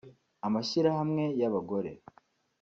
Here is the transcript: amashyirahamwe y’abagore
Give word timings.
amashyirahamwe 0.47 1.23
y’abagore 1.41 1.91